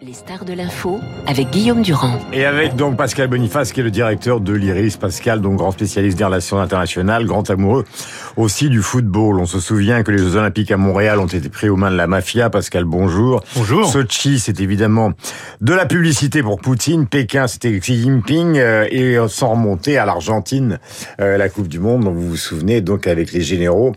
Les 0.00 0.12
stars 0.12 0.44
de 0.44 0.52
l'info 0.52 1.00
avec 1.26 1.50
Guillaume 1.50 1.82
Durand. 1.82 2.20
Et 2.32 2.44
avec 2.44 2.76
donc 2.76 2.96
Pascal 2.96 3.26
Boniface 3.26 3.72
qui 3.72 3.80
est 3.80 3.82
le 3.82 3.90
directeur 3.90 4.40
de 4.40 4.52
l'IRIS. 4.52 4.96
Pascal, 4.96 5.40
donc 5.40 5.56
grand 5.56 5.72
spécialiste 5.72 6.16
des 6.16 6.24
relations 6.24 6.60
internationales, 6.60 7.26
grand 7.26 7.50
amoureux 7.50 7.84
aussi 8.36 8.70
du 8.70 8.80
football. 8.80 9.40
On 9.40 9.46
se 9.46 9.58
souvient 9.58 10.04
que 10.04 10.12
les 10.12 10.18
Jeux 10.18 10.36
Olympiques 10.36 10.70
à 10.70 10.76
Montréal 10.76 11.18
ont 11.18 11.26
été 11.26 11.48
pris 11.48 11.68
aux 11.68 11.74
mains 11.74 11.90
de 11.90 11.96
la 11.96 12.06
mafia. 12.06 12.48
Pascal, 12.48 12.84
bonjour. 12.84 13.42
Bonjour. 13.56 13.90
Sochi, 13.90 14.38
c'est 14.38 14.60
évidemment 14.60 15.12
de 15.60 15.74
la 15.74 15.84
publicité 15.84 16.42
pour 16.44 16.60
Poutine. 16.60 17.08
Pékin, 17.08 17.48
c'était 17.48 17.76
Xi 17.76 18.00
Jinping. 18.00 18.56
Euh, 18.56 18.86
et 18.90 19.16
sans 19.28 19.50
remonter 19.50 19.98
à 19.98 20.06
l'Argentine, 20.06 20.78
euh, 21.20 21.36
la 21.36 21.48
Coupe 21.48 21.68
du 21.68 21.80
Monde, 21.80 22.04
dont 22.04 22.12
vous 22.12 22.30
vous 22.30 22.36
souvenez, 22.36 22.80
donc 22.82 23.08
avec 23.08 23.32
les 23.32 23.42
généraux. 23.42 23.94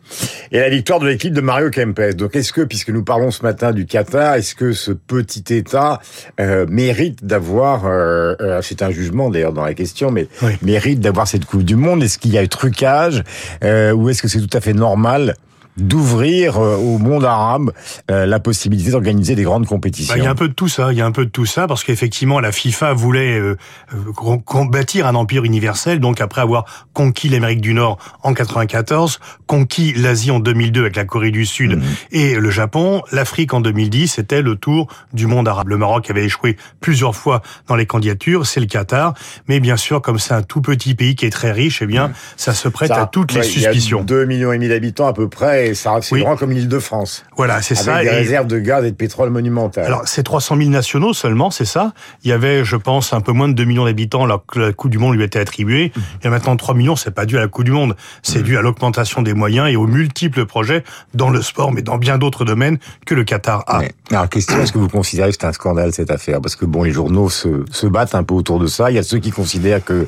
Et 0.51 0.59
la 0.59 0.69
victoire 0.69 0.99
de 0.99 1.07
l'équipe 1.07 1.33
de 1.33 1.41
Mario 1.41 1.69
Kempes. 1.69 2.15
Donc 2.15 2.35
est-ce 2.35 2.53
que, 2.53 2.61
puisque 2.61 2.89
nous 2.89 3.03
parlons 3.03 3.29
ce 3.29 3.43
matin 3.43 3.71
du 3.71 3.85
Qatar, 3.85 4.33
est-ce 4.33 4.55
que 4.55 4.73
ce 4.73 4.91
petit 4.91 5.43
État 5.53 5.90
euh, 6.39 6.65
mérite 6.69 7.25
d'avoir, 7.25 7.85
euh, 7.85 8.35
euh, 8.41 8.61
c'est 8.61 8.81
un 8.81 8.91
jugement 8.91 9.29
d'ailleurs 9.29 9.53
dans 9.53 9.65
la 9.65 9.73
question, 9.73 10.11
mais 10.11 10.27
mérite 10.61 10.99
d'avoir 10.99 11.27
cette 11.27 11.45
Coupe 11.45 11.63
du 11.63 11.75
Monde. 11.75 12.03
Est-ce 12.03 12.17
qu'il 12.17 12.31
y 12.31 12.37
a 12.37 12.43
eu 12.43 12.49
trucage 12.49 13.23
ou 13.63 14.09
est-ce 14.09 14.21
que 14.21 14.27
c'est 14.27 14.39
tout 14.39 14.57
à 14.57 14.61
fait 14.61 14.73
normal 14.73 15.35
d'ouvrir 15.77 16.57
euh, 16.57 16.75
au 16.75 16.97
monde 16.97 17.23
arabe 17.23 17.71
euh, 18.09 18.25
la 18.25 18.39
possibilité 18.39 18.91
d'organiser 18.91 19.35
des 19.35 19.43
grandes 19.43 19.65
compétitions. 19.65 20.13
Bah, 20.13 20.19
il 20.19 20.23
y 20.23 20.27
a 20.27 20.31
un 20.31 20.35
peu 20.35 20.49
de 20.49 20.53
tout 20.53 20.67
ça, 20.67 20.91
il 20.91 20.97
y 20.97 21.01
a 21.01 21.05
un 21.05 21.11
peu 21.11 21.25
de 21.25 21.29
tout 21.29 21.45
ça 21.45 21.67
parce 21.67 21.83
qu'effectivement 21.83 22.39
la 22.39 22.51
FIFA 22.51 22.93
voulait 22.93 23.39
euh, 23.39 23.57
bâtir 24.69 25.07
un 25.07 25.15
empire 25.15 25.45
universel 25.45 25.99
donc 25.99 26.19
après 26.19 26.41
avoir 26.41 26.87
conquis 26.93 27.29
l'Amérique 27.29 27.61
du 27.61 27.73
Nord 27.73 27.97
en 28.23 28.33
94, 28.33 29.19
conquis 29.47 29.93
l'Asie 29.93 30.31
en 30.31 30.39
2002 30.39 30.81
avec 30.81 30.95
la 30.95 31.05
Corée 31.05 31.31
du 31.31 31.45
Sud 31.45 31.77
mhm. 31.77 31.83
et 32.11 32.35
le 32.35 32.49
Japon, 32.49 33.01
l'Afrique 33.11 33.53
en 33.53 33.61
2010, 33.61 34.09
c'était 34.09 34.41
le 34.41 34.55
tour 34.55 34.87
du 35.13 35.27
monde 35.27 35.47
arabe. 35.47 35.69
Le 35.69 35.77
Maroc 35.77 36.09
avait 36.09 36.25
échoué 36.25 36.57
plusieurs 36.81 37.15
fois 37.15 37.41
dans 37.67 37.75
les 37.75 37.85
candidatures, 37.85 38.45
c'est 38.45 38.59
le 38.59 38.65
Qatar, 38.65 39.13
mais 39.47 39.59
bien 39.59 39.77
sûr 39.77 40.01
comme 40.01 40.19
c'est 40.19 40.33
un 40.33 40.43
tout 40.43 40.61
petit 40.61 40.95
pays 40.95 41.15
qui 41.15 41.25
est 41.25 41.31
très 41.31 41.51
riche, 41.51 41.81
eh 41.81 41.85
bien 41.85 42.09
mhm. 42.09 42.13
ça 42.35 42.53
se 42.53 42.67
prête 42.67 42.91
à 42.91 43.05
toutes 43.05 43.33
les 43.33 43.43
suspicions. 43.43 43.99
Il 43.99 44.11
y 44.11 44.13
a 44.13 44.17
2 44.17 44.25
millions 44.25 44.51
et 44.51 44.57
demi 44.57 44.67
d'habitants 44.67 45.07
à 45.07 45.13
peu 45.13 45.29
près 45.29 45.60
et 45.67 45.75
ça 45.75 45.97
c'est 46.01 46.19
grand 46.19 46.35
comme 46.35 46.51
l'île 46.51 46.67
de 46.67 46.79
France. 46.79 47.23
Voilà, 47.37 47.61
c'est 47.61 47.75
ça. 47.75 47.95
Avec 47.95 48.09
des 48.09 48.15
réserves 48.15 48.47
de 48.47 48.59
gaz 48.59 48.85
et 48.85 48.91
de 48.91 48.95
pétrole 48.95 49.29
monumentales. 49.29 49.85
Alors, 49.85 50.03
c'est 50.05 50.23
300 50.23 50.57
000 50.57 50.69
nationaux 50.69 51.13
seulement, 51.13 51.51
c'est 51.51 51.65
ça. 51.65 51.93
Il 52.23 52.29
y 52.29 52.33
avait, 52.33 52.63
je 52.63 52.75
pense, 52.75 53.13
un 53.13 53.21
peu 53.21 53.31
moins 53.31 53.47
de 53.47 53.53
2 53.53 53.63
millions 53.63 53.85
d'habitants 53.85 54.23
alors 54.23 54.45
que 54.45 54.59
la 54.59 54.73
Coupe 54.73 54.91
du 54.91 54.97
Monde 54.97 55.15
lui 55.15 55.23
était 55.23 55.39
attribuée. 55.39 55.91
Mhm. 55.95 56.03
Il 56.21 56.23
y 56.25 56.27
a 56.27 56.29
maintenant 56.29 56.55
3 56.55 56.75
millions, 56.75 56.95
c'est 56.95 57.11
pas 57.11 57.25
dû 57.25 57.37
à 57.37 57.41
la 57.41 57.47
Coupe 57.47 57.65
du 57.65 57.71
Monde. 57.71 57.95
C'est 58.21 58.39
mhm. 58.39 58.43
dû 58.43 58.57
à 58.57 58.61
l'augmentation 58.61 59.21
des 59.21 59.33
moyens 59.33 59.69
et 59.69 59.75
aux 59.75 59.87
multiples 59.87 60.45
projets 60.45 60.83
dans 61.13 61.29
le 61.29 61.41
sport, 61.41 61.71
mais 61.71 61.81
dans 61.81 61.97
bien 61.97 62.17
d'autres 62.17 62.45
domaines 62.45 62.77
que 63.05 63.15
le 63.15 63.23
Qatar 63.23 63.63
a. 63.67 63.81
alors, 64.09 64.29
question, 64.29 64.61
est-ce 64.61 64.71
que 64.71 64.77
vous 64.77 64.89
considérez 64.89 65.29
que 65.29 65.37
c'est 65.39 65.47
un 65.47 65.53
scandale, 65.53 65.93
cette 65.93 66.11
affaire? 66.11 66.41
Parce 66.41 66.55
que 66.55 66.65
bon, 66.65 66.83
les 66.83 66.91
journaux 66.91 67.29
se, 67.29 67.65
se 67.71 67.87
battent 67.87 68.15
un 68.15 68.23
peu 68.23 68.33
autour 68.33 68.59
de 68.59 68.67
ça. 68.67 68.91
Il 68.91 68.95
y 68.95 68.99
a 68.99 69.03
ceux 69.03 69.19
qui 69.19 69.31
considèrent 69.31 69.83
que, 69.83 70.07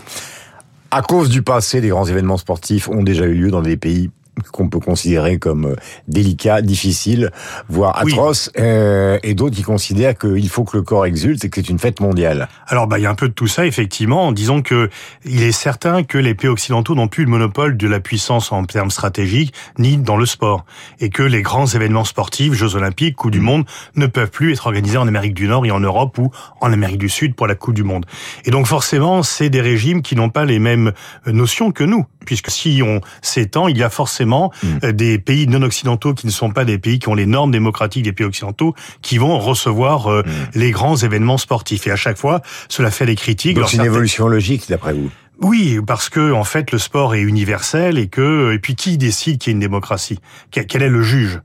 à 0.91 1.01
cause 1.01 1.29
du 1.29 1.41
passé, 1.41 1.81
des 1.81 1.89
grands 1.89 2.05
événements 2.05 2.37
sportifs 2.37 2.89
ont 2.89 3.03
déjà 3.03 3.25
eu 3.25 3.33
lieu 3.33 3.51
dans 3.51 3.61
des 3.61 3.77
pays 3.77 4.11
qu'on 4.51 4.69
peut 4.69 4.79
considérer 4.79 5.37
comme 5.37 5.65
euh, 5.65 5.75
délicat, 6.07 6.61
difficile, 6.61 7.31
voire 7.69 7.97
atroce, 7.97 8.51
euh, 8.59 9.19
et 9.23 9.33
d'autres 9.33 9.55
qui 9.55 9.61
considèrent 9.61 10.17
qu'il 10.17 10.49
faut 10.49 10.63
que 10.63 10.77
le 10.77 10.83
corps 10.83 11.05
exulte 11.05 11.45
et 11.45 11.49
que 11.49 11.61
c'est 11.61 11.69
une 11.69 11.79
fête 11.79 11.99
mondiale. 11.99 12.47
Alors, 12.67 12.87
bah, 12.87 12.99
il 12.99 13.03
y 13.03 13.05
a 13.05 13.09
un 13.09 13.15
peu 13.15 13.27
de 13.27 13.33
tout 13.33 13.47
ça, 13.47 13.65
effectivement, 13.65 14.27
en 14.27 14.31
disant 14.31 14.61
que 14.61 14.89
il 15.25 15.43
est 15.43 15.51
certain 15.51 16.03
que 16.03 16.17
les 16.17 16.33
pays 16.33 16.49
occidentaux 16.49 16.95
n'ont 16.95 17.07
plus 17.07 17.25
le 17.25 17.29
monopole 17.29 17.77
de 17.77 17.87
la 17.87 17.99
puissance 17.99 18.51
en 18.51 18.63
termes 18.65 18.91
stratégiques, 18.91 19.53
ni 19.77 19.97
dans 19.97 20.17
le 20.17 20.25
sport, 20.25 20.65
et 20.99 21.09
que 21.09 21.23
les 21.23 21.41
grands 21.41 21.67
événements 21.67 22.05
sportifs, 22.05 22.53
Jeux 22.53 22.75
Olympiques, 22.75 23.15
Coupe 23.15 23.31
du 23.31 23.39
mm. 23.39 23.43
Monde, 23.43 23.65
ne 23.95 24.07
peuvent 24.07 24.31
plus 24.31 24.53
être 24.53 24.65
organisés 24.65 24.97
en 24.97 25.07
Amérique 25.07 25.33
du 25.33 25.47
Nord 25.47 25.65
et 25.65 25.71
en 25.71 25.79
Europe 25.79 26.17
ou 26.17 26.31
en 26.61 26.73
Amérique 26.73 26.97
du 26.97 27.09
Sud 27.09 27.35
pour 27.35 27.47
la 27.47 27.55
Coupe 27.55 27.75
du 27.75 27.83
Monde. 27.83 28.05
Et 28.45 28.51
donc, 28.51 28.65
forcément, 28.65 29.23
c'est 29.23 29.49
des 29.49 29.61
régimes 29.61 30.01
qui 30.01 30.15
n'ont 30.15 30.29
pas 30.29 30.45
les 30.45 30.59
mêmes 30.59 30.91
notions 31.27 31.71
que 31.71 31.83
nous, 31.83 32.05
puisque 32.25 32.49
si 32.49 32.81
on 32.83 33.01
s'étend, 33.21 33.67
il 33.67 33.77
y 33.77 33.83
a 33.83 33.89
forcément 33.89 34.51
Mm. 34.63 34.67
Euh, 34.83 34.91
des 34.91 35.19
pays 35.19 35.47
non 35.47 35.61
occidentaux 35.61 36.13
qui 36.13 36.25
ne 36.25 36.31
sont 36.31 36.51
pas 36.51 36.65
des 36.65 36.77
pays 36.77 36.99
qui 36.99 37.09
ont 37.09 37.15
les 37.15 37.25
normes 37.25 37.51
démocratiques 37.51 38.03
des 38.03 38.13
pays 38.13 38.25
occidentaux 38.25 38.73
qui 39.01 39.17
vont 39.17 39.39
recevoir 39.39 40.07
euh, 40.07 40.21
mm. 40.21 40.59
les 40.59 40.71
grands 40.71 40.97
événements 40.97 41.37
sportifs. 41.37 41.87
Et 41.87 41.91
à 41.91 41.95
chaque 41.95 42.17
fois, 42.17 42.41
cela 42.69 42.91
fait 42.91 43.05
des 43.05 43.15
critiques. 43.15 43.55
Donc 43.55 43.69
c'est 43.69 43.77
une 43.77 43.85
évolution 43.85 44.27
logique 44.27 44.69
d'après 44.69 44.93
vous? 44.93 45.09
Oui, 45.41 45.79
parce 45.85 46.09
que 46.09 46.31
en 46.31 46.43
fait 46.43 46.71
le 46.71 46.77
sport 46.77 47.15
est 47.15 47.21
universel 47.21 47.97
et 47.97 48.07
que 48.07 48.53
et 48.53 48.59
puis 48.59 48.75
qui 48.75 48.97
décide 48.97 49.39
qu'il 49.39 49.51
y 49.51 49.53
a 49.53 49.55
une 49.55 49.59
démocratie? 49.59 50.19
Quel 50.51 50.81
est 50.81 50.89
le 50.89 51.01
juge? 51.01 51.41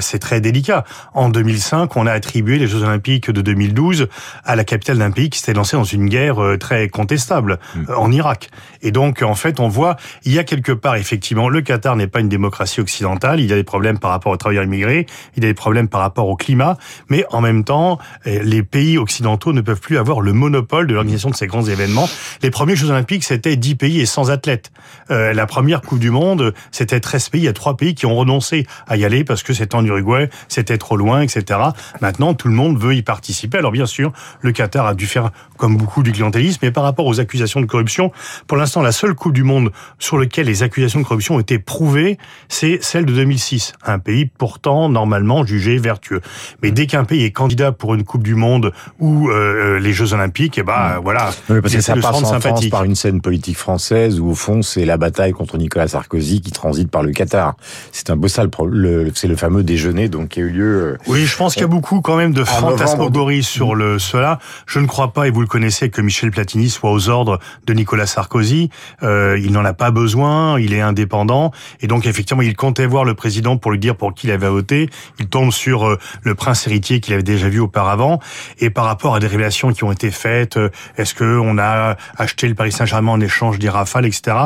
C'est 0.00 0.18
très 0.18 0.40
délicat. 0.40 0.84
En 1.14 1.28
2005, 1.28 1.96
on 1.96 2.06
a 2.06 2.12
attribué 2.12 2.58
les 2.58 2.66
Jeux 2.66 2.82
Olympiques 2.82 3.30
de 3.30 3.40
2012 3.40 4.08
à 4.44 4.56
la 4.56 4.64
capitale 4.64 4.98
d'un 4.98 5.10
pays 5.10 5.30
qui 5.30 5.38
s'était 5.38 5.52
lancé 5.52 5.76
dans 5.76 5.84
une 5.84 6.08
guerre 6.08 6.42
euh, 6.42 6.56
très 6.56 6.88
contestable 6.88 7.58
mm. 7.74 7.84
euh, 7.88 7.96
en 7.96 8.10
Irak. 8.12 8.50
Et 8.82 8.92
donc, 8.92 9.22
en 9.22 9.34
fait, 9.34 9.60
on 9.60 9.68
voit, 9.68 9.96
il 10.24 10.32
y 10.32 10.38
a 10.38 10.44
quelque 10.44 10.72
part, 10.72 10.96
effectivement, 10.96 11.48
le 11.48 11.60
Qatar 11.60 11.96
n'est 11.96 12.06
pas 12.06 12.20
une 12.20 12.28
démocratie 12.28 12.80
occidentale. 12.80 13.40
Il 13.40 13.46
y 13.46 13.52
a 13.52 13.56
des 13.56 13.64
problèmes 13.64 13.98
par 13.98 14.10
rapport 14.10 14.32
aux 14.32 14.36
travailleurs 14.36 14.64
immigrés, 14.64 15.06
il 15.36 15.42
y 15.42 15.46
a 15.46 15.50
des 15.50 15.54
problèmes 15.54 15.88
par 15.88 16.00
rapport 16.00 16.28
au 16.28 16.36
climat, 16.36 16.76
mais 17.08 17.24
en 17.30 17.40
même 17.40 17.64
temps, 17.64 17.98
les 18.24 18.62
pays 18.62 18.98
occidentaux 18.98 19.52
ne 19.52 19.60
peuvent 19.60 19.80
plus 19.80 19.98
avoir 19.98 20.20
le 20.20 20.32
monopole 20.32 20.86
de 20.86 20.94
l'organisation 20.94 21.30
de 21.30 21.34
ces 21.34 21.46
grands 21.46 21.64
événements. 21.64 22.08
Les 22.42 22.50
premiers 22.50 22.76
Jeux 22.76 22.90
Olympiques, 22.90 23.24
c'était 23.24 23.56
10 23.56 23.74
pays 23.74 24.00
et 24.00 24.06
100 24.06 24.28
athlètes. 24.28 24.70
la 25.08 25.46
première 25.46 25.82
Coupe 25.82 25.98
du 25.98 26.10
Monde, 26.10 26.54
c'était 26.70 27.00
13 27.00 27.28
pays. 27.30 27.40
Il 27.42 27.44
y 27.44 27.48
a 27.48 27.52
3 27.52 27.76
pays 27.76 27.94
qui 27.94 28.06
ont 28.06 28.16
renoncé 28.16 28.66
à 28.86 28.96
y 28.96 29.04
aller 29.04 29.24
parce 29.24 29.42
que 29.42 29.52
c'était 29.52 29.69
en 29.74 29.84
Uruguay, 29.84 30.28
c'était 30.48 30.78
trop 30.78 30.96
loin, 30.96 31.22
etc. 31.22 31.60
Maintenant, 32.00 32.34
tout 32.34 32.48
le 32.48 32.54
monde 32.54 32.78
veut 32.78 32.94
y 32.94 33.02
participer. 33.02 33.58
Alors 33.58 33.72
bien 33.72 33.86
sûr, 33.86 34.12
le 34.40 34.52
Qatar 34.52 34.86
a 34.86 34.94
dû 34.94 35.06
faire 35.06 35.30
comme 35.56 35.76
beaucoup 35.76 36.02
du 36.02 36.12
clientélisme, 36.12 36.60
mais 36.62 36.70
par 36.70 36.84
rapport 36.84 37.06
aux 37.06 37.20
accusations 37.20 37.60
de 37.60 37.66
corruption, 37.66 38.12
pour 38.46 38.56
l'instant, 38.56 38.82
la 38.82 38.92
seule 38.92 39.14
Coupe 39.14 39.34
du 39.34 39.44
Monde 39.44 39.70
sur 39.98 40.18
laquelle 40.18 40.46
les 40.46 40.62
accusations 40.62 41.00
de 41.00 41.04
corruption 41.04 41.36
ont 41.36 41.40
été 41.40 41.58
prouvées, 41.58 42.18
c'est 42.48 42.78
celle 42.82 43.04
de 43.04 43.12
2006. 43.12 43.74
Un 43.84 43.98
pays 43.98 44.26
pourtant 44.26 44.88
normalement 44.88 45.44
jugé 45.44 45.78
vertueux. 45.78 46.20
Mais 46.62 46.70
dès 46.70 46.86
qu'un 46.86 47.04
pays 47.04 47.24
est 47.24 47.32
candidat 47.32 47.72
pour 47.72 47.94
une 47.94 48.04
Coupe 48.04 48.22
du 48.22 48.34
Monde 48.34 48.72
ou 48.98 49.28
euh, 49.28 49.78
les 49.78 49.92
Jeux 49.92 50.14
Olympiques, 50.14 50.58
et 50.58 50.62
eh 50.62 50.64
ben 50.64 50.96
mmh. 50.96 51.02
voilà, 51.02 51.30
oui, 51.48 51.60
parce 51.60 51.74
que 51.74 51.80
ça 51.80 51.94
passe 51.94 52.22
en 52.22 52.40
France 52.40 52.68
par 52.68 52.84
une 52.84 52.94
scène 52.94 53.20
politique 53.20 53.56
française 53.56 54.20
où 54.20 54.30
au 54.30 54.34
fond 54.34 54.62
c'est 54.62 54.84
la 54.84 54.96
bataille 54.96 55.32
contre 55.32 55.58
Nicolas 55.58 55.88
Sarkozy 55.88 56.40
qui 56.40 56.50
transite 56.50 56.90
par 56.90 57.02
le 57.02 57.12
Qatar. 57.12 57.54
C'est 57.92 58.10
un 58.10 58.18
peu 58.18 58.28
ça 58.28 58.44
le, 58.66 59.10
c'est 59.14 59.28
le 59.28 59.36
fameux 59.36 59.59
déjeuner 59.62 60.08
donc 60.08 60.28
qui 60.30 60.40
a 60.40 60.42
eu 60.42 60.50
lieu. 60.50 60.80
Euh, 60.80 60.98
oui, 61.06 61.26
je 61.26 61.36
pense 61.36 61.54
qu'il 61.54 61.62
y 61.62 61.64
a 61.64 61.68
beaucoup 61.68 62.00
quand 62.00 62.16
même 62.16 62.32
de 62.32 62.44
fantasmagories 62.44 63.42
sur 63.42 63.74
le 63.74 63.98
cela. 63.98 64.38
Je 64.66 64.78
ne 64.78 64.86
crois 64.86 65.12
pas 65.12 65.26
et 65.26 65.30
vous 65.30 65.40
le 65.40 65.46
connaissez 65.46 65.90
que 65.90 66.00
Michel 66.00 66.30
Platini 66.30 66.70
soit 66.70 66.90
aux 66.90 67.08
ordres 67.08 67.38
de 67.66 67.74
Nicolas 67.74 68.06
Sarkozy. 68.06 68.70
Euh, 69.02 69.38
il 69.42 69.52
n'en 69.52 69.64
a 69.64 69.72
pas 69.72 69.90
besoin, 69.90 70.58
il 70.58 70.74
est 70.74 70.80
indépendant 70.80 71.52
et 71.80 71.86
donc 71.86 72.06
effectivement 72.06 72.42
il 72.42 72.56
comptait 72.56 72.86
voir 72.86 73.04
le 73.04 73.14
président 73.14 73.56
pour 73.56 73.70
lui 73.70 73.78
dire 73.78 73.96
pour 73.96 74.14
qui 74.14 74.26
il 74.26 74.32
avait 74.32 74.48
voté. 74.48 74.90
Il 75.18 75.26
tombe 75.26 75.52
sur 75.52 75.86
euh, 75.86 75.98
le 76.22 76.34
prince 76.34 76.66
héritier 76.66 77.00
qu'il 77.00 77.14
avait 77.14 77.22
déjà 77.22 77.48
vu 77.48 77.60
auparavant 77.60 78.20
et 78.58 78.70
par 78.70 78.84
rapport 78.84 79.14
à 79.14 79.20
des 79.20 79.26
révélations 79.26 79.72
qui 79.72 79.84
ont 79.84 79.92
été 79.92 80.10
faites, 80.10 80.56
euh, 80.56 80.70
est-ce 80.96 81.14
que 81.14 81.38
on 81.38 81.58
a 81.58 81.96
acheté 82.16 82.48
le 82.48 82.54
Paris 82.54 82.72
Saint-Germain 82.72 83.12
en 83.12 83.20
échange 83.20 83.58
des 83.58 83.68
rafales, 83.68 84.06
etc. 84.06 84.36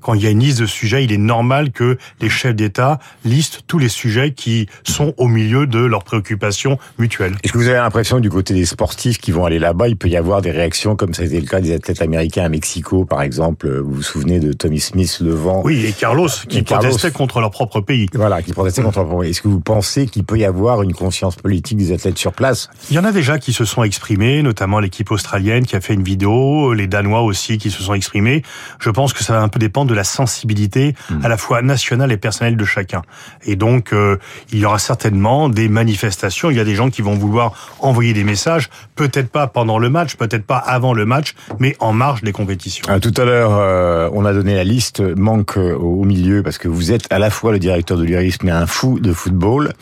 Quand 0.00 0.14
il 0.14 0.22
y 0.22 0.26
a 0.26 0.30
une 0.30 0.40
liste 0.40 0.60
de 0.60 0.66
sujets, 0.66 1.04
il 1.04 1.12
est 1.12 1.18
normal 1.18 1.70
que 1.70 1.96
les 2.20 2.28
chefs 2.28 2.56
d'État 2.56 2.98
listent 3.24 3.62
tous 3.66 3.78
les 3.78 3.88
sujets 3.88 4.32
qui 4.32 4.61
sont 4.84 5.14
au 5.16 5.28
milieu 5.28 5.66
de 5.66 5.78
leurs 5.78 6.04
préoccupations 6.04 6.78
mutuelles. 6.98 7.34
Est-ce 7.42 7.52
que 7.52 7.58
vous 7.58 7.68
avez 7.68 7.78
l'impression 7.78 8.20
du 8.20 8.30
côté 8.30 8.54
des 8.54 8.66
sportifs 8.66 9.18
qui 9.18 9.30
vont 9.30 9.44
aller 9.44 9.58
là-bas, 9.58 9.88
il 9.88 9.96
peut 9.96 10.08
y 10.08 10.16
avoir 10.16 10.42
des 10.42 10.50
réactions 10.50 10.96
comme 10.96 11.14
ça 11.14 11.22
a 11.22 11.26
été 11.26 11.40
le 11.40 11.46
cas 11.46 11.60
des 11.60 11.72
athlètes 11.72 12.02
américains 12.02 12.44
à 12.44 12.48
Mexico, 12.48 13.04
par 13.04 13.22
exemple 13.22 13.68
Vous 13.68 13.94
vous 13.94 14.02
souvenez 14.02 14.40
de 14.40 14.52
Tommy 14.52 14.80
Smith, 14.80 15.18
le 15.20 15.32
vent? 15.34 15.62
Oui, 15.64 15.84
et 15.86 15.92
Carlos, 15.92 16.28
qui 16.48 16.62
protestait 16.62 17.10
contre 17.10 17.40
leur 17.40 17.50
propre 17.50 17.80
pays. 17.80 18.08
Voilà, 18.14 18.42
qui 18.42 18.52
protestait 18.52 18.82
contre 18.82 18.98
leur 18.98 19.06
propre 19.06 19.22
pays. 19.22 19.30
Est-ce 19.30 19.42
que 19.42 19.48
vous 19.48 19.60
pensez 19.60 20.06
qu'il 20.06 20.24
peut 20.24 20.38
y 20.38 20.44
avoir 20.44 20.82
une 20.82 20.92
conscience 20.92 21.36
politique 21.36 21.78
des 21.78 21.92
athlètes 21.92 22.18
sur 22.18 22.32
place? 22.32 22.68
Il 22.90 22.96
y 22.96 22.98
en 22.98 23.04
a 23.04 23.12
déjà 23.12 23.38
qui 23.38 23.52
se 23.52 23.64
sont 23.64 23.82
exprimés, 23.82 24.42
notamment 24.42 24.80
l'équipe 24.80 25.10
australienne 25.10 25.66
qui 25.66 25.76
a 25.76 25.80
fait 25.80 25.94
une 25.94 26.02
vidéo, 26.02 26.72
les 26.74 26.86
Danois 26.86 27.22
aussi 27.22 27.58
qui 27.58 27.70
se 27.70 27.82
sont 27.82 27.94
exprimés. 27.94 28.42
Je 28.78 28.90
pense 28.90 29.12
que 29.12 29.22
ça 29.24 29.34
va 29.34 29.42
un 29.42 29.48
peu 29.48 29.58
dépendre 29.58 29.90
de 29.90 29.94
la 29.94 30.04
sensibilité 30.04 30.94
hmm. 31.10 31.24
à 31.24 31.28
la 31.28 31.36
fois 31.36 31.62
nationale 31.62 32.12
et 32.12 32.16
personnelle 32.16 32.56
de 32.56 32.64
chacun. 32.64 33.02
Et 33.44 33.56
donc, 33.56 33.92
euh, 33.92 34.18
il 34.52 34.58
y 34.58 34.64
aura 34.66 34.78
certainement 34.78 35.48
des 35.48 35.68
manifestations. 35.68 36.50
Il 36.50 36.56
y 36.56 36.60
a 36.60 36.64
des 36.64 36.74
gens 36.74 36.90
qui 36.90 37.02
vont 37.02 37.14
vouloir 37.14 37.52
envoyer 37.80 38.12
des 38.12 38.24
messages, 38.24 38.68
peut-être 38.96 39.30
pas 39.30 39.46
pendant 39.46 39.78
le 39.78 39.88
match, 39.88 40.16
peut-être 40.16 40.44
pas 40.44 40.58
avant 40.58 40.94
le 40.94 41.06
match, 41.06 41.34
mais 41.58 41.76
en 41.80 41.92
marge 41.92 42.22
des 42.22 42.32
compétitions. 42.32 42.84
Ah, 42.88 43.00
tout 43.00 43.14
à 43.16 43.24
l'heure, 43.24 43.52
euh, 43.54 44.10
on 44.12 44.24
a 44.24 44.32
donné 44.32 44.54
la 44.54 44.64
liste, 44.64 45.00
manque 45.00 45.56
euh, 45.56 45.74
au 45.74 46.04
milieu, 46.04 46.42
parce 46.42 46.58
que 46.58 46.68
vous 46.68 46.92
êtes 46.92 47.10
à 47.10 47.18
la 47.18 47.30
fois 47.30 47.52
le 47.52 47.58
directeur 47.58 47.96
de 47.96 48.04
l'URIS, 48.04 48.36
mais 48.42 48.50
un 48.50 48.66
fou 48.66 49.00
de 49.00 49.12
football. 49.12 49.72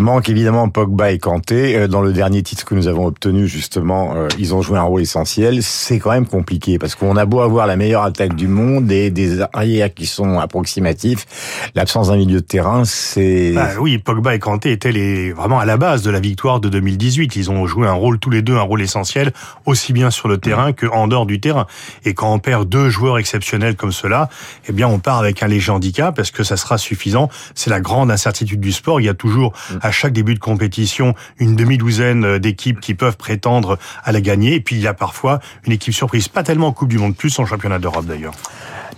Manque 0.00 0.28
évidemment 0.28 0.68
Pogba 0.68 1.10
et 1.10 1.18
Kanté. 1.18 1.76
Euh, 1.76 1.88
dans 1.88 2.02
le 2.02 2.12
dernier 2.12 2.42
titre 2.42 2.64
que 2.64 2.74
nous 2.74 2.88
avons 2.88 3.06
obtenu, 3.06 3.46
justement, 3.46 4.14
ils 4.38 4.54
ont 4.54 4.62
joué 4.62 4.78
un 4.78 4.82
rôle 4.82 5.02
essentiel. 5.02 5.62
C'est 5.62 5.98
quand 5.98 6.10
même 6.10 6.26
compliqué, 6.26 6.78
parce 6.78 6.94
qu'on 6.94 7.16
a 7.16 7.24
beau 7.24 7.40
avoir 7.40 7.66
la 7.66 7.76
meilleure 7.76 8.02
attaque 8.02 8.34
du 8.34 8.48
monde 8.48 8.90
et 8.92 9.10
des 9.10 9.40
arrières 9.52 9.92
qui 9.92 10.06
sont 10.06 10.38
approximatifs, 10.38 11.26
l'absence 11.74 12.08
d'un 12.08 12.16
milieu 12.16 12.40
de 12.40 12.46
terrain, 12.46 12.84
c'est... 12.84 13.52
Bah 13.52 13.70
oui, 13.80 13.98
Pogba 14.02 14.34
et 14.34 14.38
Kanté 14.38 14.72
étaient 14.72 14.92
les, 14.92 15.32
vraiment 15.32 15.58
à 15.58 15.64
la 15.64 15.76
base 15.76 16.02
de 16.02 16.10
la 16.10 16.20
victoire 16.20 16.60
de 16.60 16.68
2018. 16.68 17.36
Ils 17.36 17.50
ont 17.50 17.66
joué 17.66 17.86
un 17.86 17.92
rôle 17.92 18.18
tous 18.18 18.30
les 18.30 18.42
deux, 18.42 18.56
un 18.56 18.62
rôle 18.62 18.82
essentiel, 18.82 19.32
aussi 19.66 19.92
bien 19.92 20.10
sur 20.10 20.28
le 20.28 20.38
terrain 20.38 20.72
que 20.72 20.86
en 20.86 21.08
dehors 21.08 21.26
du 21.26 21.40
terrain. 21.40 21.66
Et 22.04 22.14
quand 22.14 22.32
on 22.32 22.38
perd 22.38 22.68
deux 22.68 22.90
joueurs 22.90 23.18
exceptionnels 23.18 23.76
comme 23.76 23.92
cela, 23.92 24.28
eh 24.68 24.72
bien, 24.72 24.88
on 24.88 24.98
part 24.98 25.18
avec 25.18 25.42
un 25.42 25.48
léger 25.48 25.70
handicap. 25.70 26.18
Est-ce 26.18 26.32
que 26.32 26.42
ça 26.42 26.56
sera 26.56 26.78
suffisant 26.78 27.28
C'est 27.54 27.70
la 27.70 27.80
grande 27.80 28.10
incertitude 28.10 28.60
du 28.60 28.72
sport. 28.72 29.00
Il 29.00 29.04
y 29.04 29.08
a 29.08 29.14
toujours, 29.14 29.52
à 29.80 29.90
chaque 29.90 30.12
début 30.12 30.34
de 30.34 30.40
compétition, 30.40 31.14
une 31.38 31.56
demi-douzaine 31.56 32.38
d'équipes 32.38 32.80
qui 32.80 32.94
peuvent 32.94 33.16
prétendre 33.16 33.78
à 34.04 34.12
la 34.12 34.20
gagner. 34.20 34.54
Et 34.54 34.60
puis, 34.60 34.76
il 34.76 34.82
y 34.82 34.86
a 34.86 34.94
parfois 34.94 35.40
une 35.66 35.72
équipe 35.72 35.94
surprise. 35.94 36.28
Pas 36.28 36.42
tellement 36.42 36.68
en 36.68 36.72
Coupe 36.72 36.88
du 36.88 36.98
Monde, 36.98 37.16
plus 37.16 37.38
en 37.38 37.46
Championnat 37.46 37.78
d'Europe 37.78 38.06
d'ailleurs. 38.06 38.34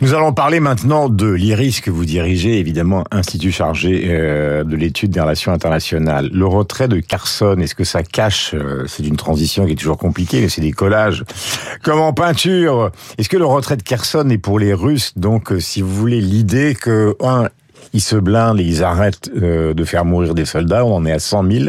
Nous 0.00 0.12
allons 0.12 0.32
parler 0.32 0.58
maintenant 0.58 1.08
de 1.08 1.31
l'IRIS 1.31 1.81
que 1.81 1.91
vous 1.91 2.05
dirigez, 2.05 2.58
évidemment, 2.58 3.05
institut 3.12 3.52
chargé 3.52 4.06
euh, 4.08 4.64
de 4.64 4.75
l'étude 4.75 5.12
des 5.12 5.20
relations 5.20 5.52
internationales. 5.52 6.29
Le 6.32 6.46
retrait 6.46 6.88
de 6.88 6.99
Carson, 6.99 7.56
est-ce 7.61 7.76
que 7.76 7.85
ça 7.85 8.02
cache, 8.02 8.55
euh, 8.55 8.85
c'est 8.88 9.06
une 9.06 9.17
transition 9.17 9.64
qui 9.67 9.73
est 9.73 9.76
toujours 9.76 9.96
compliquée, 9.96 10.41
mais 10.41 10.49
c'est 10.49 10.61
des 10.61 10.73
collages, 10.73 11.25
comme 11.82 12.00
en 12.00 12.12
peinture. 12.12 12.91
Est-ce 13.19 13.29
que 13.29 13.37
le 13.37 13.46
retrait 13.46 13.76
de 13.76 13.82
Carson 13.82 14.29
est 14.31 14.38
pour 14.38 14.58
les 14.58 14.75
Russes, 14.75 15.12
donc, 15.17 15.52
euh, 15.52 15.61
si 15.61 15.81
vous 15.81 15.94
voulez, 15.94 16.20
l'idée 16.20 16.75
que, 16.75 17.17
un, 17.20 17.49
ils 17.93 18.01
se 18.01 18.17
blindent 18.17 18.61
et 18.61 18.65
ils 18.65 18.83
arrêtent 18.83 19.31
euh, 19.37 19.75
de 19.75 19.85
faire 19.85 20.05
mourir 20.05 20.35
des 20.35 20.45
soldats, 20.45 20.85
on 20.85 20.97
en 20.97 21.07
est 21.07 21.13
à 21.13 21.19
100 21.19 21.51
000, 21.51 21.65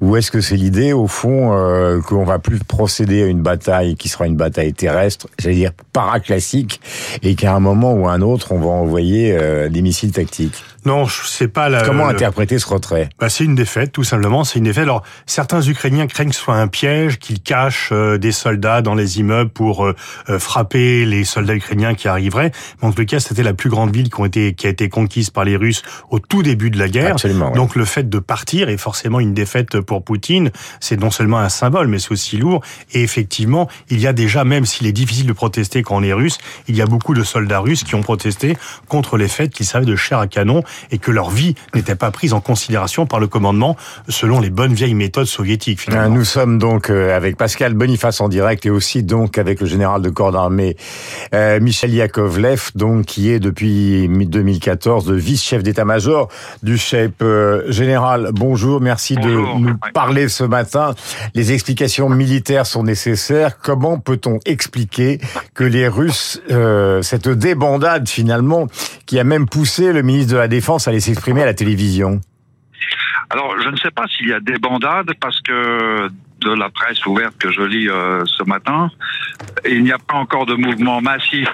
ou 0.00 0.16
est-ce 0.16 0.30
que 0.30 0.40
c'est 0.40 0.56
l'idée, 0.56 0.92
au 0.92 1.06
fond, 1.06 1.52
euh, 1.52 2.00
qu'on 2.00 2.24
va 2.24 2.38
plus 2.38 2.58
procéder 2.58 3.22
à 3.22 3.26
une 3.26 3.42
bataille 3.42 3.96
qui 3.96 4.08
sera 4.08 4.26
une 4.26 4.36
bataille 4.36 4.72
terrestre, 4.72 5.28
j'allais 5.38 5.56
dire 5.56 5.72
paraclassique, 5.92 6.80
et 7.22 7.34
qu'à 7.34 7.54
un 7.54 7.60
moment 7.60 7.94
ou 7.94 8.08
un 8.08 8.20
autre, 8.20 8.52
on 8.52 8.58
va 8.58 8.68
envoyer 8.68 9.36
euh, 9.36 9.68
des 9.68 9.82
missiles 9.82 10.12
tactiques? 10.12 10.64
Non, 10.86 11.06
c'est 11.06 11.48
pas 11.48 11.68
la. 11.68 11.82
Comment 11.82 12.08
interpréter 12.08 12.58
ce 12.58 12.66
retrait? 12.66 13.10
Bah, 13.18 13.28
C'est 13.28 13.44
une 13.44 13.54
défaite, 13.54 13.92
tout 13.92 14.04
simplement. 14.04 14.44
C'est 14.44 14.58
une 14.58 14.64
défaite. 14.64 14.84
Alors, 14.84 15.02
certains 15.26 15.60
Ukrainiens 15.60 16.06
craignent 16.06 16.30
que 16.30 16.34
ce 16.34 16.40
soit 16.40 16.56
un 16.56 16.68
piège, 16.68 17.18
qu'ils 17.18 17.40
cachent 17.40 17.90
euh, 17.92 18.16
des 18.16 18.32
soldats 18.32 18.80
dans 18.80 18.94
les 18.94 19.18
immeubles 19.18 19.50
pour 19.50 19.84
euh, 19.84 19.94
euh, 20.30 20.38
frapper 20.38 21.04
les 21.04 21.24
soldats 21.24 21.54
ukrainiens 21.54 21.94
qui 21.94 22.08
arriveraient. 22.08 22.52
Mais 22.80 22.88
en 22.88 22.92
tout 22.92 23.04
cas, 23.04 23.20
c'était 23.20 23.42
la 23.42 23.52
plus 23.52 23.68
grande 23.68 23.94
ville 23.94 24.08
qui, 24.08 24.20
ont 24.20 24.24
été, 24.24 24.54
qui 24.54 24.66
a 24.66 24.70
été 24.70 24.88
conquise 24.88 25.30
par 25.30 25.44
les 25.44 25.56
Russes 25.56 25.82
au 26.08 26.18
tout 26.18 26.42
début 26.42 26.70
de 26.70 26.78
la 26.78 26.88
guerre. 26.88 27.12
Absolument, 27.12 27.50
Donc, 27.50 27.76
le 27.76 27.84
fait 27.84 28.08
de 28.08 28.18
partir 28.18 28.70
est 28.70 28.78
forcément 28.78 29.20
une 29.20 29.34
défaite 29.34 29.80
pour 29.80 30.02
Poutine. 30.02 30.50
C'est 30.80 30.98
non 30.98 31.10
seulement 31.10 31.38
un 31.38 31.50
symbole, 31.50 31.88
mais 31.88 31.98
c'est 31.98 32.12
aussi 32.12 32.38
lourd. 32.38 32.62
Et 32.92 33.02
effectivement, 33.02 33.68
il 33.90 34.00
y 34.00 34.06
a 34.06 34.14
déjà, 34.14 34.44
même 34.44 34.64
s'il 34.64 34.86
est 34.86 34.92
difficile 34.92 35.26
de 35.26 35.32
protester 35.32 35.82
quand 35.82 35.96
on 35.96 36.02
est 36.02 36.12
russe, 36.12 36.38
il 36.68 36.76
y 36.76 36.80
a 36.80 36.86
beaucoup 36.86 37.12
de 37.12 37.22
soldats 37.22 37.60
russes 37.60 37.84
qui 37.84 37.94
ont 37.94 38.02
protesté 38.02 38.56
contre 38.88 39.18
les 39.18 39.28
faits 39.28 39.52
qu'ils 39.52 39.66
servaient 39.66 39.84
de 39.84 39.96
chair 39.96 40.18
à 40.18 40.26
canon 40.26 40.62
et 40.90 40.98
que 40.98 41.10
leur 41.10 41.30
vie 41.30 41.54
n'était 41.74 41.94
pas 41.94 42.10
prise 42.10 42.32
en 42.32 42.40
considération 42.40 43.06
par 43.06 43.20
le 43.20 43.26
commandement 43.26 43.76
selon 44.08 44.40
les 44.40 44.50
bonnes 44.50 44.74
vieilles 44.74 44.94
méthodes 44.94 45.26
soviétiques. 45.26 45.80
Finalement. 45.80 46.14
Nous 46.14 46.24
sommes 46.24 46.58
donc 46.58 46.90
euh, 46.90 47.16
avec 47.16 47.36
Pascal 47.36 47.74
Boniface 47.74 48.20
en 48.20 48.28
direct 48.28 48.66
et 48.66 48.70
aussi 48.70 49.02
donc 49.02 49.38
avec 49.38 49.60
le 49.60 49.66
général 49.66 50.02
de 50.02 50.10
corps 50.10 50.32
d'armée 50.32 50.76
euh, 51.34 51.60
Michel 51.60 51.94
Yakovlev, 51.94 52.70
donc 52.74 53.06
qui 53.06 53.30
est 53.30 53.40
depuis 53.40 54.08
2014 54.08 55.10
le 55.10 55.16
vice-chef 55.16 55.62
d'état-major 55.62 56.28
du 56.62 56.78
chef 56.78 57.10
euh, 57.22 57.70
général. 57.70 58.30
Bonjour, 58.32 58.80
merci 58.80 59.16
Bonjour. 59.16 59.56
de 59.56 59.60
nous 59.60 59.74
parler 59.94 60.28
ce 60.28 60.44
matin. 60.44 60.94
Les 61.34 61.52
explications 61.52 62.08
militaires 62.08 62.66
sont 62.66 62.82
nécessaires. 62.82 63.58
Comment 63.58 63.98
peut-on 63.98 64.38
expliquer 64.44 65.20
que 65.54 65.64
les 65.64 65.88
Russes, 65.88 66.40
euh, 66.50 67.02
cette 67.02 67.28
débandade 67.28 68.08
finalement, 68.08 68.66
qui 69.06 69.18
a 69.18 69.24
même 69.24 69.48
poussé 69.48 69.92
le 69.92 70.02
ministre 70.02 70.32
de 70.32 70.38
la 70.38 70.48
Défense 70.48 70.59
à 70.68 70.90
aller 70.90 71.00
s'exprimer 71.00 71.42
à 71.42 71.46
la 71.46 71.54
télévision 71.54 72.20
Alors, 73.30 73.60
je 73.60 73.68
ne 73.68 73.76
sais 73.76 73.90
pas 73.90 74.06
s'il 74.08 74.28
y 74.28 74.32
a 74.32 74.40
des 74.40 74.58
bandades 74.58 75.12
parce 75.20 75.40
que 75.40 76.08
de 76.40 76.52
la 76.54 76.70
presse 76.70 77.04
ouverte 77.06 77.36
que 77.38 77.52
je 77.52 77.62
lis 77.62 77.88
euh, 77.88 78.24
ce 78.26 78.42
matin, 78.44 78.90
il 79.68 79.82
n'y 79.82 79.92
a 79.92 79.98
pas 79.98 80.14
encore 80.14 80.46
de 80.46 80.54
mouvement 80.54 81.00
massif 81.00 81.48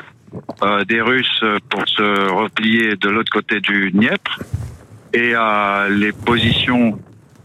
euh, 0.62 0.85
des 0.85 1.00
Russes 1.00 1.44
pour 1.69 1.87
se 1.87 2.31
replier 2.32 2.97
de 2.97 3.08
l'autre 3.08 3.31
côté 3.31 3.61
du 3.61 3.91
Dniepr 3.91 4.38
et 5.12 5.32
euh, 5.35 5.88
les 5.91 6.12
positions 6.12 6.99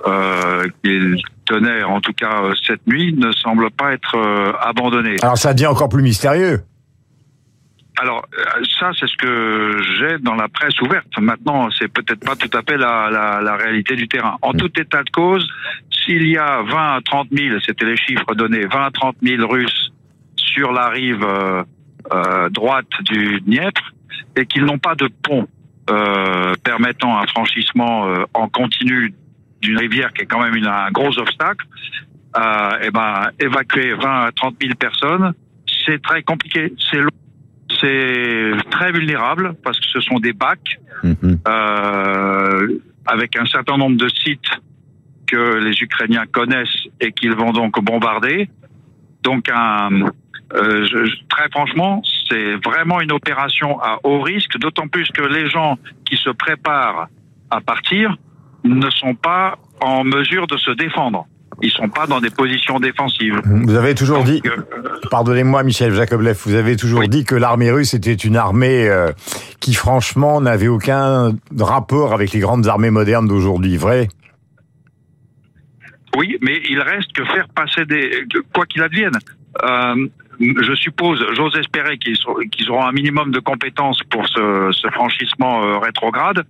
euh, 0.08 0.68
qu'ils 0.84 1.22
tenaient, 1.46 1.84
en 1.84 2.00
tout 2.02 2.14
cas 2.14 2.42
cette 2.66 2.86
nuit, 2.88 3.14
ne 3.14 3.32
semblent 3.32 3.72
pas 3.72 3.94
être 3.94 4.18
abandonnées. 4.62 5.18
Alors 5.22 5.38
ça 5.38 5.54
devient 5.54 5.68
encore 5.68 5.90
plus 5.90 6.04
mystérieux. 6.04 6.62
Alors 7.98 8.26
euh, 8.34 8.64
ça, 8.80 8.92
c'est 8.98 9.08
ce 9.08 9.18
que 9.18 9.82
j'ai 9.98 10.18
dans 10.20 10.36
la 10.36 10.48
presse 10.48 10.80
ouverte. 10.82 11.08
Maintenant, 11.20 11.70
c'est 11.78 11.88
peut-être 11.88 12.26
pas 12.26 12.36
tout 12.36 12.50
à 12.58 12.62
fait 12.62 12.78
la, 12.78 13.10
la, 13.12 13.42
la 13.42 13.56
réalité 13.56 13.96
du 13.96 14.08
terrain. 14.08 14.38
En 14.42 14.54
tout 14.54 14.72
état 14.80 15.04
de 15.04 15.10
cause, 15.10 15.48
s'il 15.92 16.28
y 16.28 16.38
a 16.38 16.62
20 16.64 16.96
à 16.96 17.00
30 17.04 17.28
000, 17.32 17.60
c'était 17.66 17.86
les 17.86 17.98
chiffres 17.98 18.34
donnés, 18.34 18.66
20 18.66 18.86
à 18.86 18.92
30 18.92 19.18
000 19.22 19.48
Russes 19.48 19.92
sur 20.36 20.72
la 20.72 20.90
rive 20.90 21.24
euh, 21.24 21.64
euh, 22.12 22.50
droite 22.50 22.88
du 23.02 23.42
Dniepr 23.42 23.94
et 24.36 24.46
qu'ils 24.46 24.66
n'ont 24.66 24.80
pas 24.80 24.96
de 24.96 25.10
pont 25.24 25.48
euh, 25.90 26.54
permettant 26.64 27.18
un 27.20 27.28
franchissement 27.28 28.08
euh, 28.08 28.24
en 28.34 28.48
continu 28.48 29.14
d'une 29.62 29.78
rivière 29.78 30.14
qui 30.14 30.24
est 30.24 30.26
quand 30.26 30.42
même 30.42 30.56
une, 30.56 30.68
un 30.68 30.92
gros 30.92 31.18
obstacle, 31.20 31.66
euh, 32.38 32.80
et 32.82 32.92
ben 32.92 33.30
évacuer 33.40 33.94
20 33.94 34.26
à 34.26 34.32
30 34.32 34.56
000 34.62 34.76
personnes, 34.76 35.34
c'est 35.86 36.02
très 36.02 36.24
compliqué, 36.24 36.74
c'est 36.90 36.98
long 36.98 37.10
c'est 37.82 38.52
très 38.70 38.92
vulnérable 38.92 39.56
parce 39.64 39.80
que 39.80 39.86
ce 39.88 40.00
sont 40.02 40.20
des 40.20 40.34
bacs 40.34 40.80
Mhm. 41.04 41.40
euh, 41.48 42.68
avec 43.08 43.36
un 43.38 43.46
certain 43.46 43.78
nombre 43.78 43.98
de 43.98 44.08
sites 44.08 44.52
que 45.28 45.58
les 45.58 45.76
Ukrainiens 45.82 46.26
connaissent 46.32 46.88
et 47.00 47.12
qu'ils 47.12 47.34
vont 47.34 47.52
donc 47.52 47.82
bombarder. 47.84 48.50
Donc, 49.24 49.50
un, 49.50 49.90
euh, 50.54 50.86
je- 50.86 51.26
très 51.30 51.50
franchement, 51.50 52.02
c'est 52.30 52.56
vraiment 52.66 53.02
une 53.02 53.12
opération 53.12 53.80
à 53.82 54.00
haut 54.04 54.22
risque, 54.22 54.58
d'autant 54.60 54.88
plus 54.88 55.08
que 55.10 55.24
les 55.24 55.50
gens 55.50 55.78
qui 56.06 56.18
se 56.18 56.30
préparent 56.30 57.08
à 57.50 57.62
partir 57.62 58.16
ne 58.64 58.90
sont 58.92 59.16
pas 59.16 59.58
en 59.80 60.04
mesure 60.04 60.46
de 60.48 60.58
se 60.58 60.72
défendre. 60.72 61.26
Ils 61.64 61.70
sont 61.72 61.90
pas 61.90 62.08
dans 62.08 62.20
des 62.20 62.30
positions 62.32 62.80
défensives. 62.80 63.40
Vous 63.46 63.76
avez 63.76 63.94
toujours 63.94 64.24
dit, 64.24 64.42
euh, 64.46 64.62
pardonnez-moi 65.12 65.64
Michel 65.64 65.94
Jakovlev, 65.94 66.38
vous 66.46 66.56
avez 66.56 66.76
toujours 66.76 67.02
Oui. 67.02 67.10
dit 67.10 67.24
que 67.24 67.36
l'armée 67.36 67.72
russe 67.72 67.94
était 67.94 68.14
une 68.14 68.36
armée 68.36 68.88
euh, 68.90 69.12
qui 69.60 69.74
franchement 69.74 70.42
n'avait 70.42 70.68
aucun 70.68 71.34
rapport 71.60 72.14
avec 72.14 72.32
les 72.34 72.40
grandes 72.40 72.68
armées 72.68 72.90
modernes 72.90 73.28
d'aujourd'hui, 73.28 73.78
vrai? 73.78 74.08
Oui, 76.18 76.38
mais 76.42 76.62
il 76.70 76.80
reste 76.80 77.14
que 77.14 77.24
faire 77.26 77.48
passer 77.56 77.86
des... 77.86 78.26
Quoi 78.54 78.66
qu'il 78.66 78.82
advienne, 78.82 79.14
euh, 79.64 80.08
je 80.40 80.76
suppose, 80.76 81.24
j'ose 81.36 81.56
espérer 81.58 81.98
qu'ils 82.00 82.18
auront 82.72 82.86
un 82.86 82.92
minimum 82.92 83.32
de 83.32 83.40
compétences 83.40 84.02
pour 84.10 84.28
ce, 84.28 84.70
ce 84.72 84.88
franchissement 84.90 85.80
rétrograde. 85.80 86.44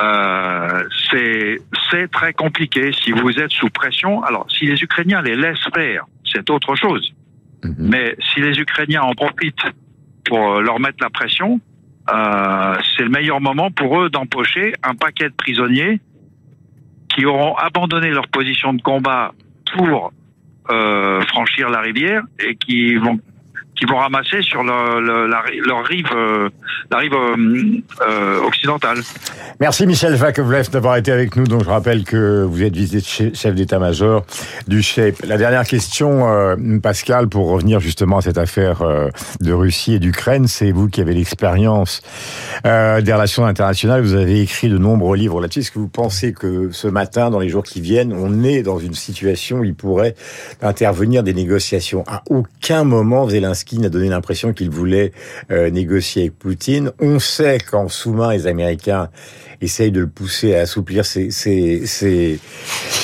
Euh, 0.00 0.84
c'est 1.10 1.58
c'est 1.90 2.10
très 2.10 2.32
compliqué 2.32 2.92
si 2.92 3.12
vous 3.12 3.38
êtes 3.38 3.52
sous 3.52 3.70
pression. 3.70 4.22
Alors, 4.22 4.46
si 4.50 4.66
les 4.66 4.82
Ukrainiens 4.82 5.22
les 5.22 5.36
laissent 5.36 5.68
faire, 5.74 6.04
c'est 6.24 6.50
autre 6.50 6.74
chose. 6.74 7.14
Mhm. 7.64 7.74
Mais 7.78 8.16
si 8.20 8.40
les 8.40 8.58
Ukrainiens 8.58 9.02
en 9.02 9.14
profitent 9.14 9.72
pour 10.24 10.56
euh, 10.56 10.60
leur 10.60 10.80
mettre 10.80 10.98
la 11.00 11.10
pression, 11.10 11.60
euh, 12.12 12.76
c'est 12.96 13.02
le 13.02 13.08
meilleur 13.08 13.40
moment 13.40 13.70
pour 13.70 14.00
eux 14.00 14.10
d'empocher 14.10 14.74
un 14.82 14.94
paquet 14.94 15.28
de 15.28 15.34
prisonniers 15.34 16.00
qui 17.08 17.24
auront 17.24 17.54
abandonné 17.56 18.10
leur 18.10 18.28
position 18.28 18.74
de 18.74 18.82
combat 18.82 19.32
pour 19.74 20.12
euh, 20.70 21.20
franchir 21.22 21.68
la 21.70 21.80
rivière 21.80 22.22
et 22.38 22.56
qui 22.56 22.94
vont 22.96 23.18
qui 23.76 23.84
vont 23.84 23.98
ramasser 23.98 24.42
sur 24.42 24.62
la, 24.62 25.00
leur 25.00 25.84
rive 25.84 26.06
euh, 26.14 26.48
la 26.90 26.98
rive 26.98 27.12
euh, 27.14 27.82
euh, 28.08 28.40
occidentale. 28.40 28.98
Merci 29.60 29.86
Michel 29.86 30.16
Jakovlev 30.16 30.70
d'avoir 30.70 30.96
été 30.96 31.12
avec 31.12 31.36
nous. 31.36 31.44
Donc 31.44 31.64
je 31.64 31.68
rappelle 31.68 32.04
que 32.04 32.44
vous 32.44 32.62
êtes 32.62 32.74
vice-chef 32.74 33.54
d'état-major 33.54 34.24
du 34.66 34.82
chef. 34.82 35.22
La 35.24 35.36
dernière 35.36 35.64
question, 35.64 36.26
Pascal, 36.82 37.28
pour 37.28 37.48
revenir 37.50 37.80
justement 37.80 38.18
à 38.18 38.22
cette 38.22 38.38
affaire 38.38 38.82
de 39.40 39.52
Russie 39.52 39.94
et 39.94 39.98
d'Ukraine, 39.98 40.46
c'est 40.46 40.72
vous 40.72 40.88
qui 40.88 41.00
avez 41.00 41.14
l'expérience 41.14 42.02
des 42.64 43.12
relations 43.12 43.46
internationales. 43.46 44.02
Vous 44.02 44.14
avez 44.14 44.40
écrit 44.40 44.68
de 44.68 44.78
nombreux 44.78 45.16
livres 45.16 45.40
là-dessus. 45.40 45.60
Est-ce 45.60 45.70
que 45.70 45.78
vous 45.78 45.88
pensez 45.88 46.32
que 46.32 46.70
ce 46.70 46.88
matin, 46.88 47.30
dans 47.30 47.40
les 47.40 47.48
jours 47.48 47.64
qui 47.64 47.80
viennent, 47.80 48.12
on 48.12 48.44
est 48.44 48.62
dans 48.62 48.78
une 48.78 48.94
situation 48.94 49.58
où 49.58 49.64
il 49.64 49.74
pourrait 49.74 50.14
intervenir 50.62 51.22
des 51.22 51.34
négociations? 51.34 52.04
À 52.06 52.22
aucun 52.28 52.84
moment, 52.84 53.28
Zelensky 53.28 53.65
n'a 53.74 53.88
donné 53.88 54.08
l'impression 54.08 54.52
qu'il 54.52 54.70
voulait 54.70 55.12
euh, 55.50 55.70
négocier 55.70 56.22
avec 56.22 56.38
Poutine. 56.38 56.92
On 57.00 57.18
sait 57.18 57.58
qu'en 57.58 57.88
sous-main, 57.88 58.32
les 58.32 58.46
Américains 58.46 59.08
essayent 59.60 59.90
de 59.90 60.00
le 60.00 60.06
pousser 60.06 60.54
à 60.54 60.60
assouplir 60.60 61.04
ses, 61.04 61.30
ses, 61.30 61.86
ses, 61.86 62.38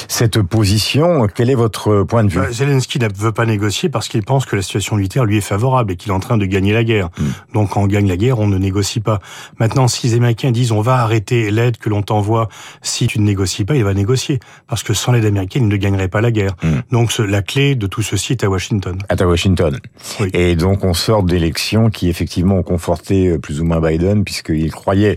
cette 0.08 0.40
position. 0.42 1.26
Quel 1.34 1.50
est 1.50 1.54
votre 1.54 2.02
point 2.02 2.24
de 2.24 2.30
vue? 2.30 2.38
Bah, 2.38 2.52
Zelensky 2.52 2.98
ne 2.98 3.08
veut 3.14 3.32
pas 3.32 3.46
négocier 3.46 3.88
parce 3.88 4.08
qu'il 4.08 4.22
pense 4.22 4.44
que 4.44 4.56
la 4.56 4.62
situation 4.62 4.96
militaire 4.96 5.24
lui 5.24 5.38
est 5.38 5.42
favorable 5.42 5.92
et 5.92 5.96
qu'il 5.96 6.10
est 6.10 6.14
en 6.14 6.20
train 6.20 6.36
de 6.36 6.44
gagner 6.44 6.72
la 6.72 6.84
guerre. 6.84 7.08
Mm. 7.18 7.24
Donc 7.54 7.70
quand 7.70 7.82
on 7.82 7.86
gagne 7.86 8.06
la 8.06 8.16
guerre, 8.16 8.38
on 8.38 8.46
ne 8.46 8.58
négocie 8.58 9.00
pas. 9.00 9.20
Maintenant, 9.58 9.88
si 9.88 10.06
les 10.06 10.14
Américains 10.14 10.50
disent 10.50 10.72
on 10.72 10.82
va 10.82 10.96
arrêter 10.96 11.50
l'aide 11.50 11.78
que 11.78 11.88
l'on 11.88 12.02
t'envoie 12.02 12.48
si 12.82 13.06
tu 13.06 13.18
ne 13.18 13.24
négocies 13.24 13.64
pas, 13.64 13.74
il 13.74 13.84
va 13.84 13.94
négocier. 13.94 14.38
Parce 14.68 14.82
que 14.82 14.94
sans 14.94 15.12
l'aide 15.12 15.24
américaine, 15.24 15.64
il 15.64 15.68
ne 15.68 15.76
gagnerait 15.76 16.08
pas 16.08 16.20
la 16.20 16.30
guerre. 16.30 16.54
Mm. 16.62 16.68
Donc 16.92 17.16
la 17.18 17.42
clé 17.42 17.74
de 17.74 17.86
tout 17.86 18.02
ceci 18.02 18.32
est 18.32 18.44
à 18.44 18.50
Washington. 18.50 18.98
À 19.08 19.16
Washington. 19.26 19.78
Oui. 20.20 20.28
Et 20.34 20.51
donc 20.56 20.84
on 20.84 20.94
sort 20.94 21.22
d'élections 21.22 21.90
qui 21.90 22.08
effectivement 22.08 22.56
ont 22.56 22.62
conforté 22.62 23.28
euh, 23.28 23.38
plus 23.38 23.60
ou 23.60 23.64
moins 23.64 23.80
Biden 23.80 24.24
puisqu'il 24.24 24.70
croyait 24.70 25.16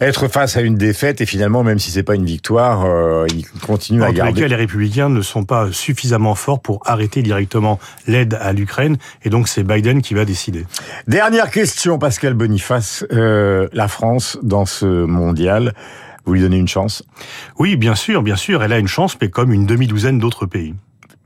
être 0.00 0.28
face 0.28 0.56
à 0.56 0.60
une 0.60 0.76
défaite 0.76 1.20
et 1.20 1.26
finalement, 1.26 1.62
même 1.62 1.78
si 1.78 1.90
c'est 1.90 2.02
pas 2.02 2.14
une 2.14 2.24
victoire, 2.24 2.84
euh, 2.84 3.26
il 3.34 3.46
continue 3.60 4.02
à 4.02 4.12
garder. 4.12 4.42
cas, 4.42 4.48
les 4.48 4.54
républicains 4.54 5.08
ne 5.08 5.22
sont 5.22 5.44
pas 5.44 5.68
suffisamment 5.72 6.34
forts 6.34 6.60
pour 6.60 6.82
arrêter 6.84 7.22
directement 7.22 7.78
l'aide 8.06 8.38
à 8.40 8.52
l'Ukraine 8.52 8.96
et 9.24 9.30
donc 9.30 9.48
c'est 9.48 9.62
Biden 9.62 10.02
qui 10.02 10.14
va 10.14 10.24
décider. 10.24 10.66
Dernière 11.06 11.50
question, 11.50 11.98
Pascal 11.98 12.34
Boniface. 12.34 13.04
Euh, 13.12 13.68
la 13.72 13.88
France 13.88 14.38
dans 14.42 14.66
ce 14.66 14.86
mondial, 14.86 15.74
vous 16.24 16.34
lui 16.34 16.40
donnez 16.40 16.58
une 16.58 16.68
chance? 16.68 17.02
Oui, 17.58 17.76
bien 17.76 17.94
sûr, 17.94 18.22
bien 18.22 18.36
sûr. 18.36 18.62
Elle 18.62 18.72
a 18.72 18.78
une 18.78 18.88
chance, 18.88 19.16
mais 19.20 19.30
comme 19.30 19.52
une 19.52 19.66
demi-douzaine 19.66 20.18
d'autres 20.18 20.46
pays. 20.46 20.74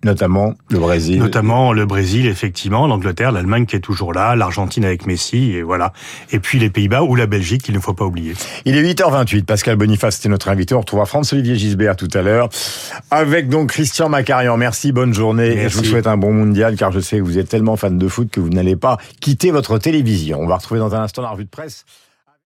Notamment 0.05 0.55
le 0.69 0.79
Brésil. 0.79 1.19
Notamment 1.19 1.73
le 1.73 1.87
Brésil, 1.87 2.27
effectivement, 2.27 2.87
l'Angleterre, 2.87 3.33
l'Allemagne 3.33 3.67
qui 3.67 3.75
est 3.75 3.81
toujours 3.81 4.13
là, 4.13 4.37
l'Argentine 4.37 4.85
avec 4.85 5.07
Messi, 5.07 5.53
et 5.53 5.63
voilà. 5.63 5.93
Et 6.31 6.39
puis 6.39 6.59
les 6.59 6.71
Pays-Bas 6.71 7.03
ou 7.03 7.17
la 7.17 7.27
Belgique, 7.27 7.63
qu'il 7.63 7.75
ne 7.75 7.81
faut 7.81 7.95
pas 7.95 8.05
oublier. 8.05 8.35
Il 8.67 8.77
est 8.77 8.83
8h28. 8.83 9.45
Pascal 9.45 9.77
Boniface, 9.77 10.17
c'était 10.17 10.29
notre 10.29 10.49
invité. 10.51 10.75
On 10.75 10.81
retrouvera 10.81 11.07
Franz-Olivier 11.07 11.57
Gisbert 11.57 11.97
tout 11.97 12.09
à 12.15 12.23
l'heure. 12.23 12.51
Avec 13.11 13.49
donc 13.49 13.71
Christian 13.71 14.09
Macarian. 14.09 14.57
Merci, 14.57 14.93
bonne 14.93 15.15
journée. 15.15 15.57
Et 15.57 15.69
je 15.69 15.79
vous 15.79 15.85
souhaite 15.85 16.07
un 16.07 16.17
bon 16.17 16.33
mondial, 16.33 16.77
car 16.77 16.93
je 16.93 17.01
sais 17.01 17.19
que 17.19 17.23
vous 17.23 17.39
êtes 17.39 17.49
tellement 17.49 17.77
fan 17.77 17.99
de 17.99 18.09
foot 18.09 18.31
que 18.31 18.41
vous 18.41 18.51
n'allez 18.51 18.77
pas 18.77 18.99
quitter 19.21 19.51
votre 19.51 19.79
télévision. 19.79 20.39
On 20.41 20.47
va 20.47 20.57
retrouver 20.57 20.81
dans 20.81 20.95
un 20.95 21.01
instant 21.01 21.23
la 21.23 21.31
revue 21.31 21.45
de 21.45 21.51
presse. 21.51 21.85